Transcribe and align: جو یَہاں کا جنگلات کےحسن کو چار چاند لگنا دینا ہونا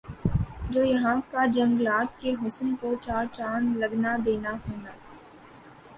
جو 0.71 0.83
یَہاں 0.83 1.15
کا 1.31 1.45
جنگلات 1.53 2.19
کےحسن 2.19 2.75
کو 2.75 2.93
چار 3.01 3.25
چاند 3.31 3.77
لگنا 3.77 4.17
دینا 4.25 4.51
ہونا 4.63 4.91